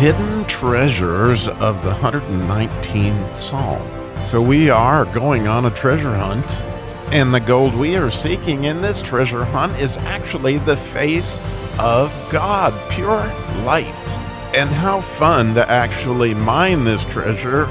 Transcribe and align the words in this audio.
hidden 0.00 0.46
treasures 0.46 1.46
of 1.46 1.82
the 1.82 1.90
119th 1.90 3.36
Psalm. 3.36 3.86
So 4.24 4.40
we 4.40 4.70
are 4.70 5.04
going 5.04 5.46
on 5.46 5.66
a 5.66 5.70
treasure 5.70 6.16
hunt, 6.16 6.50
and 7.12 7.34
the 7.34 7.40
gold 7.40 7.74
we 7.74 7.96
are 7.96 8.08
seeking 8.08 8.64
in 8.64 8.80
this 8.80 9.02
treasure 9.02 9.44
hunt 9.44 9.78
is 9.78 9.98
actually 9.98 10.56
the 10.56 10.78
face 10.78 11.38
of 11.78 12.10
God, 12.32 12.72
pure 12.90 13.26
light. 13.66 14.18
And 14.54 14.70
how 14.70 15.02
fun 15.02 15.54
to 15.56 15.70
actually 15.70 16.32
mine 16.32 16.84
this 16.84 17.04
treasure 17.04 17.66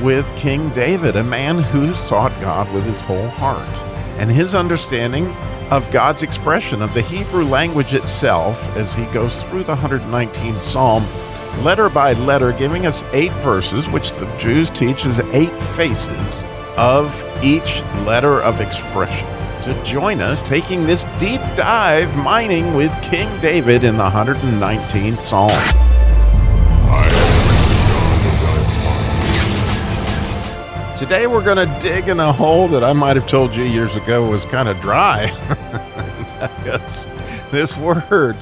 with 0.00 0.30
King 0.36 0.70
David, 0.74 1.16
a 1.16 1.24
man 1.24 1.58
who 1.58 1.92
sought 1.94 2.40
God 2.40 2.72
with 2.72 2.84
his 2.84 3.00
whole 3.00 3.30
heart. 3.30 3.82
And 4.20 4.30
his 4.30 4.54
understanding 4.54 5.26
of 5.72 5.90
God's 5.90 6.22
expression 6.22 6.82
of 6.82 6.94
the 6.94 7.02
Hebrew 7.02 7.42
language 7.42 7.94
itself 7.94 8.64
as 8.76 8.94
he 8.94 9.06
goes 9.06 9.42
through 9.42 9.64
the 9.64 9.74
119th 9.74 10.62
Psalm, 10.62 11.04
letter 11.62 11.88
by 11.88 12.12
letter, 12.14 12.52
giving 12.52 12.86
us 12.86 13.04
eight 13.12 13.32
verses, 13.42 13.88
which 13.88 14.10
the 14.12 14.26
Jews 14.38 14.70
teach 14.70 15.06
as 15.06 15.20
eight 15.32 15.52
faces 15.76 16.44
of 16.76 17.12
each 17.42 17.80
letter 18.04 18.42
of 18.42 18.60
expression. 18.60 19.28
So 19.60 19.80
join 19.82 20.20
us 20.20 20.42
taking 20.42 20.86
this 20.86 21.04
deep 21.18 21.40
dive 21.56 22.14
mining 22.16 22.74
with 22.74 22.92
King 23.02 23.40
David 23.40 23.84
in 23.84 23.96
the 23.96 24.10
119th 24.10 25.20
Psalm. 25.20 25.50
Today 30.96 31.26
we're 31.26 31.42
going 31.42 31.56
to 31.56 31.78
dig 31.80 32.08
in 32.08 32.20
a 32.20 32.32
hole 32.32 32.68
that 32.68 32.84
I 32.84 32.92
might 32.92 33.16
have 33.16 33.26
told 33.26 33.54
you 33.54 33.64
years 33.64 33.96
ago 33.96 34.28
was 34.28 34.44
kind 34.44 34.68
of 34.68 34.80
dry. 34.80 35.26
this 37.50 37.76
word, 37.76 38.36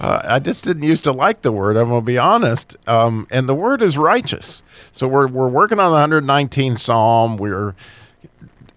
uh, 0.00 0.20
I 0.24 0.38
just 0.38 0.64
didn't 0.64 0.82
used 0.82 1.04
to 1.04 1.12
like 1.12 1.42
the 1.42 1.52
word. 1.52 1.76
I'm 1.76 1.90
to 1.90 2.00
be 2.00 2.18
honest. 2.18 2.76
Um, 2.88 3.26
and 3.30 3.48
the 3.48 3.54
word 3.54 3.82
is 3.82 3.96
righteous. 3.96 4.62
So 4.92 5.08
we're 5.08 5.26
we're 5.26 5.48
working 5.48 5.78
on 5.80 6.10
the 6.10 6.20
119th 6.20 6.78
Psalm. 6.78 7.36
We're 7.36 7.74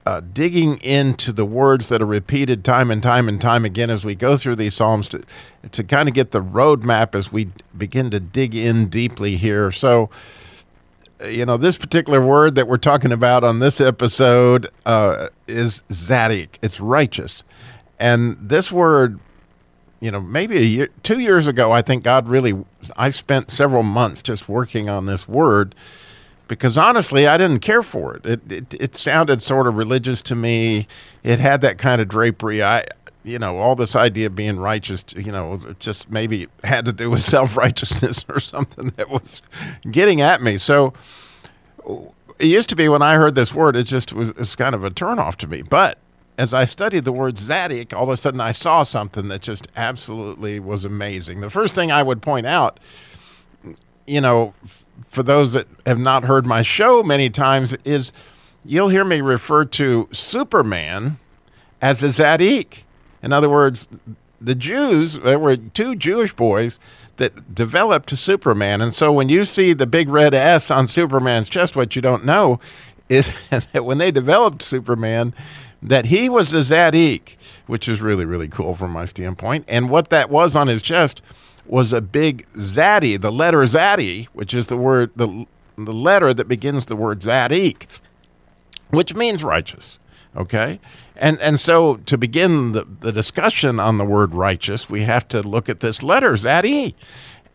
uh, 0.05 0.21
digging 0.21 0.77
into 0.77 1.31
the 1.31 1.45
words 1.45 1.89
that 1.89 2.01
are 2.01 2.05
repeated 2.05 2.63
time 2.63 2.89
and 2.89 3.03
time 3.03 3.27
and 3.27 3.39
time 3.39 3.65
again 3.65 3.89
as 3.89 4.05
we 4.05 4.15
go 4.15 4.37
through 4.37 4.55
these 4.55 4.73
psalms 4.73 5.09
to 5.09 5.21
to 5.71 5.83
kind 5.83 6.07
of 6.07 6.15
get 6.15 6.31
the 6.31 6.41
roadmap 6.41 7.15
as 7.15 7.31
we 7.31 7.49
begin 7.77 8.09
to 8.09 8.19
dig 8.19 8.55
in 8.55 8.87
deeply 8.87 9.35
here. 9.35 9.71
So 9.71 10.09
you 11.25 11.45
know, 11.45 11.57
this 11.57 11.77
particular 11.77 12.25
word 12.25 12.55
that 12.55 12.67
we're 12.67 12.77
talking 12.77 13.11
about 13.11 13.43
on 13.43 13.59
this 13.59 13.81
episode 13.81 14.69
uh, 14.85 15.27
is 15.47 15.83
zaddik. 15.89 16.49
It's 16.61 16.79
righteous. 16.79 17.43
And 17.99 18.37
this 18.39 18.71
word, 18.71 19.19
you 19.99 20.11
know, 20.11 20.21
maybe 20.21 20.57
a 20.57 20.61
year, 20.61 20.89
two 21.03 21.19
years 21.19 21.47
ago, 21.47 21.71
I 21.71 21.81
think 21.81 22.03
God 22.03 22.27
really, 22.27 22.65
I 22.97 23.09
spent 23.09 23.51
several 23.51 23.83
months 23.83 24.21
just 24.21 24.47
working 24.47 24.89
on 24.89 25.05
this 25.05 25.27
word 25.27 25.75
because 26.47 26.77
honestly, 26.77 27.27
I 27.27 27.37
didn't 27.37 27.59
care 27.59 27.81
for 27.81 28.15
it. 28.15 28.25
It, 28.25 28.51
it, 28.51 28.73
it 28.73 28.95
sounded 28.95 29.41
sort 29.41 29.67
of 29.67 29.77
religious 29.77 30.21
to 30.23 30.35
me. 30.35 30.87
It 31.23 31.39
had 31.39 31.61
that 31.61 31.77
kind 31.77 32.01
of 32.01 32.07
drapery. 32.07 32.63
I, 32.63 32.85
you 33.23 33.37
know, 33.37 33.57
all 33.57 33.75
this 33.75 33.95
idea 33.95 34.27
of 34.27 34.35
being 34.35 34.57
righteous, 34.57 35.05
you 35.15 35.31
know, 35.31 35.59
just 35.79 36.09
maybe 36.09 36.47
had 36.63 36.85
to 36.85 36.93
do 36.93 37.09
with 37.09 37.21
self 37.23 37.55
righteousness 37.55 38.25
or 38.27 38.39
something 38.39 38.89
that 38.97 39.09
was 39.09 39.41
getting 39.89 40.21
at 40.21 40.41
me. 40.41 40.57
So 40.57 40.93
it 42.39 42.47
used 42.47 42.69
to 42.69 42.75
be 42.75 42.89
when 42.89 43.01
I 43.01 43.15
heard 43.15 43.35
this 43.35 43.53
word, 43.53 43.75
it 43.75 43.83
just 43.83 44.13
was, 44.13 44.33
was 44.35 44.55
kind 44.55 44.73
of 44.73 44.83
a 44.83 44.89
turnoff 44.89 45.35
to 45.37 45.47
me. 45.47 45.61
But 45.61 45.99
as 46.39 46.53
I 46.53 46.63
studied 46.63 47.03
the 47.03 47.11
word 47.11 47.35
zaddik, 47.35 47.93
all 47.93 48.03
of 48.03 48.09
a 48.09 48.15
sudden 48.15 48.39
I 48.39 48.53
saw 48.53 48.83
something 48.83 49.27
that 49.27 49.41
just 49.41 49.67
absolutely 49.75 50.57
was 50.57 50.85
amazing. 50.85 51.41
The 51.41 51.49
first 51.49 51.75
thing 51.75 51.91
I 51.91 52.01
would 52.01 52.21
point 52.21 52.45
out, 52.45 52.79
you 54.07 54.21
know, 54.21 54.53
for 55.09 55.21
those 55.21 55.51
that 55.51 55.67
have 55.85 55.99
not 55.99 56.23
heard 56.23 56.45
my 56.45 56.61
show 56.61 57.03
many 57.03 57.29
times, 57.29 57.73
is 57.83 58.13
you'll 58.63 58.87
hear 58.87 59.03
me 59.03 59.19
refer 59.19 59.65
to 59.65 60.07
Superman 60.13 61.19
as 61.81 62.03
a 62.03 62.07
zaddik. 62.07 62.83
In 63.21 63.33
other 63.33 63.49
words, 63.49 63.89
the 64.39 64.55
Jews, 64.55 65.15
there 65.15 65.39
were 65.39 65.57
two 65.57 65.93
Jewish 65.93 66.33
boys 66.33 66.79
that 67.17 67.53
developed 67.53 68.17
Superman. 68.17 68.79
And 68.79 68.93
so 68.93 69.11
when 69.11 69.27
you 69.27 69.43
see 69.43 69.73
the 69.73 69.85
big 69.85 70.07
red 70.07 70.33
S 70.33 70.71
on 70.71 70.87
Superman's 70.87 71.49
chest, 71.49 71.75
what 71.75 71.97
you 71.97 72.01
don't 72.01 72.23
know 72.23 72.61
is 73.09 73.33
that 73.49 73.83
when 73.83 73.97
they 73.97 74.09
developed 74.09 74.61
Superman, 74.61 75.33
that 75.81 76.05
he 76.05 76.29
was 76.29 76.53
a 76.53 76.57
Zaddik, 76.57 77.35
which 77.67 77.87
is 77.87 78.01
really, 78.01 78.25
really 78.25 78.47
cool 78.47 78.73
from 78.73 78.91
my 78.91 79.05
standpoint. 79.05 79.65
And 79.67 79.89
what 79.89 80.09
that 80.09 80.29
was 80.29 80.55
on 80.55 80.67
his 80.67 80.81
chest 80.81 81.21
was 81.65 81.93
a 81.93 82.01
big 82.01 82.47
Zaddy, 82.53 83.19
the 83.19 83.31
letter 83.31 83.59
Zaddy, 83.59 84.25
which 84.33 84.53
is 84.53 84.67
the 84.67 84.77
word, 84.77 85.11
the, 85.15 85.45
the 85.75 85.93
letter 85.93 86.33
that 86.33 86.47
begins 86.47 86.87
the 86.87 86.95
word 86.95 87.21
Zaddik, 87.21 87.85
which 88.89 89.15
means 89.15 89.43
righteous. 89.43 89.99
Okay? 90.35 90.79
And, 91.15 91.39
and 91.39 91.59
so 91.59 91.97
to 91.97 92.17
begin 92.17 92.71
the, 92.71 92.85
the 92.85 93.11
discussion 93.11 93.79
on 93.79 93.97
the 93.97 94.05
word 94.05 94.33
righteous, 94.33 94.89
we 94.89 95.03
have 95.03 95.27
to 95.29 95.41
look 95.41 95.69
at 95.69 95.79
this 95.79 96.01
letter, 96.01 96.33
Zaddy. 96.33 96.93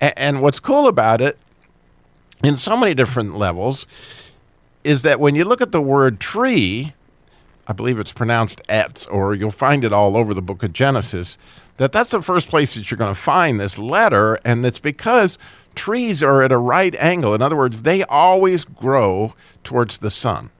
And, 0.00 0.14
and 0.16 0.40
what's 0.40 0.60
cool 0.60 0.86
about 0.86 1.20
it, 1.20 1.38
in 2.42 2.56
so 2.56 2.76
many 2.76 2.94
different 2.94 3.36
levels, 3.36 3.86
is 4.82 5.02
that 5.02 5.18
when 5.18 5.34
you 5.34 5.44
look 5.44 5.62
at 5.62 5.72
the 5.72 5.80
word 5.80 6.20
tree, 6.20 6.92
I 7.66 7.72
believe 7.72 7.98
it's 7.98 8.12
pronounced 8.12 8.62
etz, 8.68 9.10
or 9.10 9.34
you'll 9.34 9.50
find 9.50 9.84
it 9.84 9.92
all 9.92 10.16
over 10.16 10.34
the 10.34 10.42
book 10.42 10.62
of 10.62 10.72
Genesis, 10.72 11.38
that 11.76 11.92
that's 11.92 12.10
the 12.10 12.22
first 12.22 12.48
place 12.48 12.74
that 12.74 12.90
you're 12.90 12.98
going 12.98 13.14
to 13.14 13.20
find 13.20 13.58
this 13.58 13.78
letter, 13.78 14.38
and 14.44 14.64
it's 14.64 14.78
because 14.78 15.38
trees 15.74 16.22
are 16.22 16.42
at 16.42 16.52
a 16.52 16.58
right 16.58 16.94
angle. 16.96 17.34
In 17.34 17.42
other 17.42 17.56
words, 17.56 17.82
they 17.82 18.04
always 18.04 18.64
grow 18.64 19.34
towards 19.64 19.98
the 19.98 20.10
sun. 20.10 20.50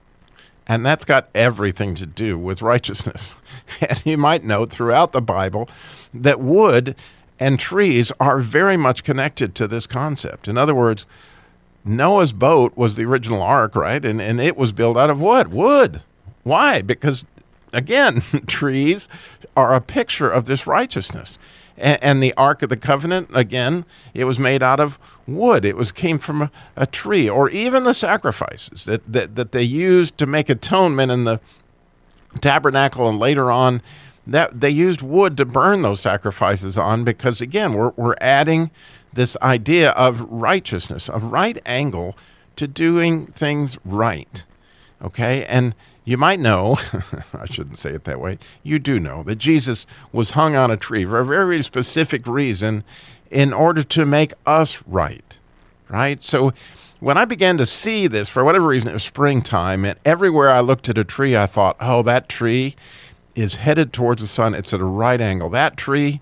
And 0.67 0.85
that's 0.85 1.05
got 1.05 1.29
everything 1.35 1.93
to 1.95 2.05
do 2.05 2.37
with 2.37 2.61
righteousness. 2.61 3.35
And 3.81 4.05
you 4.05 4.15
might 4.15 4.43
note 4.43 4.69
throughout 4.69 5.11
the 5.11 5.21
Bible 5.21 5.67
that 6.13 6.39
wood 6.39 6.95
and 7.39 7.59
trees 7.59 8.11
are 8.19 8.37
very 8.37 8.77
much 8.77 9.03
connected 9.03 9.55
to 9.55 9.67
this 9.67 9.87
concept. 9.87 10.47
In 10.47 10.55
other 10.57 10.75
words, 10.75 11.05
Noah's 11.83 12.31
boat 12.31 12.77
was 12.77 12.95
the 12.95 13.05
original 13.05 13.41
ark, 13.41 13.75
right? 13.75 14.03
And, 14.05 14.21
and 14.21 14.39
it 14.39 14.55
was 14.55 14.71
built 14.71 14.97
out 14.97 15.09
of 15.09 15.21
wood. 15.21 15.51
Wood. 15.51 16.03
Why? 16.45 16.83
Because, 16.83 17.25
again, 17.73 18.21
trees 18.47 19.09
are 19.57 19.73
a 19.73 19.81
picture 19.81 20.29
of 20.29 20.45
this 20.45 20.67
righteousness 20.67 21.39
and, 21.77 22.01
and, 22.03 22.23
the 22.23 22.33
Ark 22.35 22.61
of 22.61 22.69
the 22.69 22.77
Covenant 22.77 23.29
again, 23.33 23.83
it 24.13 24.25
was 24.25 24.39
made 24.39 24.63
out 24.63 24.79
of 24.79 24.97
wood. 25.27 25.65
It 25.65 25.75
was 25.75 25.91
came 25.91 26.19
from 26.19 26.43
a, 26.43 26.51
a 26.75 26.85
tree, 26.85 27.29
or 27.29 27.49
even 27.49 27.83
the 27.83 27.93
sacrifices 27.93 28.85
that, 28.85 29.11
that 29.11 29.35
that 29.35 29.51
they 29.51 29.63
used 29.63 30.17
to 30.19 30.25
make 30.25 30.49
atonement 30.49 31.11
in 31.11 31.25
the 31.25 31.39
tabernacle, 32.41 33.09
and 33.09 33.19
later 33.19 33.51
on, 33.51 33.81
that 34.25 34.61
they 34.61 34.69
used 34.69 35.01
wood 35.01 35.35
to 35.37 35.45
burn 35.45 35.81
those 35.81 35.99
sacrifices 35.99 36.77
on, 36.77 37.03
because 37.03 37.41
again, 37.41 37.73
we're 37.73 37.91
we're 37.97 38.15
adding 38.21 38.71
this 39.11 39.35
idea 39.41 39.91
of 39.91 40.21
righteousness, 40.29 41.09
a 41.09 41.17
right 41.17 41.61
angle 41.65 42.15
to 42.55 42.67
doing 42.67 43.25
things 43.27 43.77
right. 43.83 44.45
Okay, 45.01 45.45
and 45.45 45.75
you 46.05 46.17
might 46.17 46.39
know, 46.39 46.77
I 47.33 47.45
shouldn't 47.47 47.79
say 47.79 47.91
it 47.91 48.05
that 48.05 48.21
way, 48.21 48.37
you 48.63 48.79
do 48.79 48.99
know 48.99 49.23
that 49.23 49.37
Jesus 49.37 49.85
was 50.11 50.31
hung 50.31 50.55
on 50.55 50.71
a 50.71 50.77
tree 50.77 51.03
for 51.05 51.19
a 51.19 51.25
very 51.25 51.61
specific 51.63 52.27
reason 52.27 52.83
in 53.31 53.51
order 53.51 53.83
to 53.83 54.05
make 54.05 54.33
us 54.45 54.81
right. 54.87 55.39
Right? 55.89 56.23
So 56.23 56.53
when 56.99 57.17
I 57.17 57.25
began 57.25 57.57
to 57.57 57.65
see 57.65 58.07
this, 58.07 58.29
for 58.29 58.43
whatever 58.43 58.67
reason, 58.67 58.89
it 58.89 58.93
was 58.93 59.03
springtime, 59.03 59.83
and 59.83 59.99
everywhere 60.05 60.49
I 60.49 60.61
looked 60.61 60.89
at 60.89 60.97
a 60.97 61.03
tree, 61.03 61.35
I 61.35 61.47
thought, 61.47 61.75
oh, 61.79 62.01
that 62.03 62.29
tree 62.29 62.75
is 63.35 63.57
headed 63.57 63.91
towards 63.91 64.21
the 64.21 64.27
sun. 64.27 64.55
It's 64.55 64.73
at 64.73 64.79
a 64.79 64.85
right 64.85 65.19
angle. 65.19 65.49
That 65.49 65.75
tree 65.75 66.21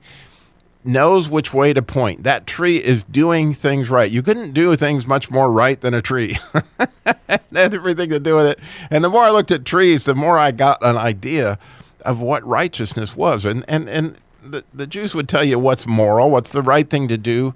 knows 0.84 1.30
which 1.30 1.54
way 1.54 1.74
to 1.74 1.82
point. 1.82 2.24
That 2.24 2.48
tree 2.48 2.84
is 2.84 3.04
doing 3.04 3.54
things 3.54 3.90
right. 3.90 4.12
You 4.12 4.22
couldn't 4.22 4.54
do 4.54 4.76
things 4.76 5.08
much 5.08 5.30
more 5.30 5.52
right 5.52 5.80
than 5.80 5.94
a 5.94 6.02
tree. 6.02 6.38
had 7.62 7.74
everything 7.74 8.10
to 8.10 8.20
do 8.20 8.36
with 8.36 8.48
it. 8.48 8.60
And 8.90 9.04
the 9.04 9.10
more 9.10 9.24
I 9.24 9.30
looked 9.30 9.52
at 9.52 9.66
trees, 9.66 10.06
the 10.06 10.16
more 10.16 10.38
I 10.38 10.52
got 10.52 10.84
an 10.84 10.98
idea 10.98 11.58
of 12.02 12.22
what 12.22 12.46
righteousness 12.46 13.16
was. 13.16 13.46
And 13.46 13.64
and 13.68 13.88
and 13.90 14.18
the, 14.44 14.64
the 14.74 14.88
Jews 14.88 15.16
would 15.16 15.30
tell 15.30 15.44
you 15.44 15.58
what's 15.58 15.88
moral, 15.88 16.30
what's 16.30 16.52
the 16.52 16.62
right 16.62 16.90
thing 16.90 17.08
to 17.08 17.18
do, 17.18 17.56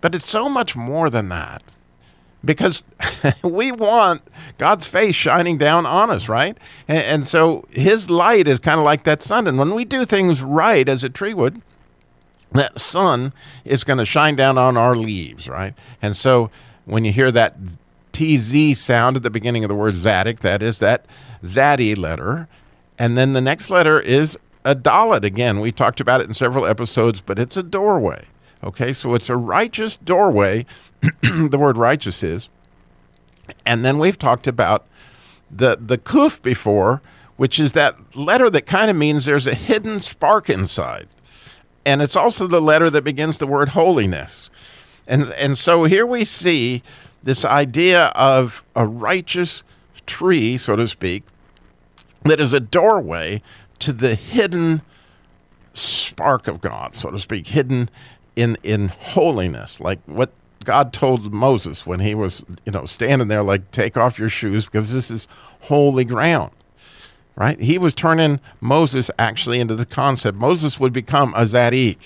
but 0.00 0.14
it's 0.14 0.28
so 0.28 0.48
much 0.48 0.76
more 0.76 1.10
than 1.10 1.28
that. 1.30 1.62
Because 2.42 2.82
we 3.42 3.70
want 3.70 4.22
God's 4.56 4.86
face 4.86 5.14
shining 5.14 5.58
down 5.58 5.84
on 5.84 6.10
us, 6.10 6.28
right? 6.28 6.56
And, 6.88 7.04
and 7.04 7.26
so 7.26 7.66
His 7.70 8.08
light 8.08 8.48
is 8.48 8.60
kind 8.60 8.78
of 8.78 8.84
like 8.84 9.04
that 9.04 9.22
sun. 9.22 9.46
And 9.46 9.58
when 9.58 9.74
we 9.74 9.84
do 9.84 10.04
things 10.04 10.42
right, 10.42 10.88
as 10.88 11.04
a 11.04 11.10
tree 11.10 11.34
would, 11.34 11.60
that 12.52 12.78
sun 12.80 13.32
is 13.64 13.84
going 13.84 13.98
to 13.98 14.04
shine 14.04 14.36
down 14.36 14.56
on 14.56 14.76
our 14.76 14.96
leaves, 14.96 15.48
right? 15.48 15.74
And 16.00 16.16
so 16.16 16.50
when 16.84 17.04
you 17.04 17.12
hear 17.12 17.30
that 17.30 17.56
TZ 18.12 18.78
sound 18.78 19.16
at 19.16 19.22
the 19.22 19.30
beginning 19.30 19.64
of 19.64 19.68
the 19.68 19.74
word 19.74 19.94
Zaddik, 19.94 20.40
that 20.40 20.62
is 20.62 20.78
that 20.78 21.06
Zaddy 21.42 21.96
letter. 21.96 22.48
And 22.98 23.16
then 23.16 23.32
the 23.32 23.40
next 23.40 23.70
letter 23.70 24.00
is 24.00 24.38
a 24.64 24.74
Dalet. 24.74 25.24
Again, 25.24 25.60
we 25.60 25.72
talked 25.72 26.00
about 26.00 26.20
it 26.20 26.28
in 26.28 26.34
several 26.34 26.66
episodes, 26.66 27.20
but 27.20 27.38
it's 27.38 27.56
a 27.56 27.62
doorway. 27.62 28.26
Okay, 28.62 28.92
so 28.92 29.14
it's 29.14 29.30
a 29.30 29.36
righteous 29.36 29.96
doorway. 29.96 30.66
the 31.22 31.58
word 31.58 31.78
righteous 31.78 32.22
is. 32.22 32.50
And 33.64 33.84
then 33.84 33.98
we've 33.98 34.18
talked 34.18 34.46
about 34.46 34.86
the 35.50 35.76
the 35.80 35.98
kuf 35.98 36.42
before, 36.42 37.00
which 37.36 37.58
is 37.58 37.72
that 37.72 37.96
letter 38.14 38.50
that 38.50 38.66
kind 38.66 38.90
of 38.90 38.96
means 38.96 39.24
there's 39.24 39.46
a 39.46 39.54
hidden 39.54 39.98
spark 39.98 40.50
inside. 40.50 41.08
And 41.86 42.02
it's 42.02 42.16
also 42.16 42.46
the 42.46 42.60
letter 42.60 42.90
that 42.90 43.02
begins 43.02 43.38
the 43.38 43.46
word 43.46 43.70
holiness. 43.70 44.50
And 45.06 45.32
and 45.32 45.56
so 45.56 45.84
here 45.84 46.06
we 46.06 46.24
see 46.24 46.82
this 47.22 47.44
idea 47.44 48.06
of 48.08 48.64
a 48.74 48.86
righteous 48.86 49.62
tree, 50.06 50.56
so 50.56 50.76
to 50.76 50.86
speak, 50.86 51.24
that 52.22 52.40
is 52.40 52.52
a 52.52 52.60
doorway 52.60 53.42
to 53.78 53.92
the 53.92 54.14
hidden 54.14 54.82
spark 55.72 56.48
of 56.48 56.60
God, 56.60 56.94
so 56.94 57.10
to 57.10 57.18
speak, 57.18 57.48
hidden 57.48 57.88
in 58.36 58.56
in 58.62 58.88
holiness, 58.88 59.80
like 59.80 60.00
what 60.06 60.32
God 60.64 60.92
told 60.92 61.32
Moses 61.32 61.86
when 61.86 62.00
he 62.00 62.14
was, 62.14 62.44
you 62.66 62.72
know, 62.72 62.84
standing 62.84 63.28
there, 63.28 63.42
like, 63.42 63.70
take 63.70 63.96
off 63.96 64.18
your 64.18 64.28
shoes 64.28 64.66
because 64.66 64.92
this 64.92 65.10
is 65.10 65.26
holy 65.60 66.04
ground. 66.04 66.52
Right? 67.36 67.58
He 67.58 67.78
was 67.78 67.94
turning 67.94 68.40
Moses 68.60 69.10
actually 69.18 69.60
into 69.60 69.74
the 69.74 69.86
concept. 69.86 70.36
Moses 70.36 70.78
would 70.78 70.92
become 70.92 71.32
a 71.34 71.42
Zaddik. 71.42 71.96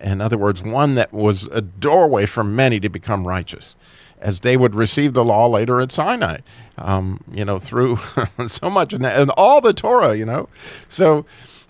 In 0.00 0.20
other 0.20 0.38
words, 0.38 0.62
one 0.62 0.94
that 0.96 1.12
was 1.12 1.44
a 1.44 1.60
doorway 1.60 2.26
for 2.26 2.42
many 2.42 2.80
to 2.80 2.88
become 2.88 3.26
righteous, 3.26 3.76
as 4.20 4.40
they 4.40 4.56
would 4.56 4.74
receive 4.74 5.14
the 5.14 5.24
law 5.24 5.46
later 5.46 5.80
at 5.80 5.92
Sinai, 5.92 6.38
um, 6.76 7.22
you 7.30 7.44
know, 7.44 7.58
through 7.58 7.96
so 8.48 8.68
much 8.68 8.92
and 8.92 9.30
all 9.36 9.60
the 9.60 9.72
Torah, 9.72 10.16
you 10.16 10.24
know. 10.24 10.48
So 10.88 11.24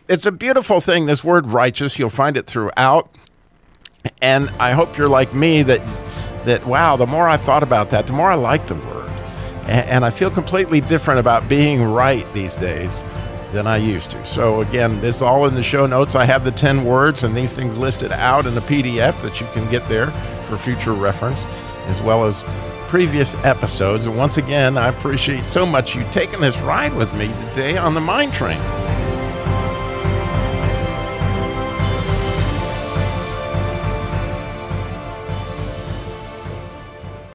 it's 0.09 0.25
a 0.25 0.33
beautiful 0.33 0.81
thing, 0.81 1.07
this 1.07 1.23
word 1.23 1.47
righteous. 1.47 1.99
You'll 1.99 2.09
find 2.09 2.37
it 2.37 2.47
throughout 2.47 3.11
and 4.23 4.49
I 4.61 4.73
hope 4.73 4.97
you're 4.97 5.09
like 5.09 5.35
me 5.35 5.63
that 5.65 5.81
that 6.45 6.67
wow, 6.67 6.97
the 6.97 7.07
more 7.07 7.29
I've 7.29 7.43
thought 7.43 7.63
about 7.63 7.91
that, 7.91 8.07
the 8.07 8.13
more 8.13 8.31
I 8.31 8.37
like 8.37 8.67
the 8.69 8.75
word, 8.75 9.11
and, 9.63 9.89
and 9.89 10.05
I 10.05 10.11
feel 10.11 10.31
completely 10.31 10.81
different 10.81 11.21
about 11.21 11.49
being 11.49 11.83
right 11.83 12.27
these 12.33 12.57
days 12.57 13.05
than 13.53 13.67
I 13.67 13.77
used 13.77 14.11
to. 14.13 14.27
So 14.27 14.61
again, 14.61 15.01
this 15.01 15.17
is 15.17 15.23
all 15.23 15.47
in 15.47 15.55
the 15.55 15.63
show 15.63 15.87
notes. 15.87 16.15
I 16.15 16.25
have 16.25 16.45
the 16.45 16.51
10 16.51 16.85
words 16.85 17.25
and 17.25 17.37
these 17.37 17.55
things 17.55 17.79
listed 17.79 18.13
out 18.13 18.47
in 18.47 18.55
the 18.55 18.61
PDF 18.61 19.21
that 19.23 19.41
you 19.41 19.47
can 19.53 19.71
get 19.71 19.89
there 19.89 20.11
for 20.49 20.57
future 20.57 20.93
reference, 20.93 21.45
as 21.87 22.01
well 22.03 22.25
as 22.25 22.45
previous 22.89 23.35
episodes. 23.37 24.07
And 24.07 24.17
once 24.17 24.37
again, 24.37 24.77
I 24.77 24.89
appreciate 24.89 25.45
so 25.45 25.67
much 25.67 25.95
you 25.95 26.07
taking 26.11 26.41
this 26.41 26.59
ride 26.59 26.95
with 26.95 27.13
me 27.15 27.29
today 27.49 27.77
on 27.77 27.95
the 27.95 28.01
Mind 28.01 28.33
Train. 28.33 28.61